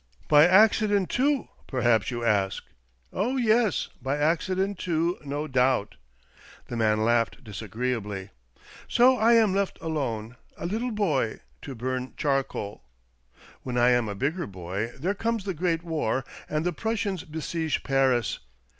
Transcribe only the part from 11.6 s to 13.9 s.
to burn charcoal. When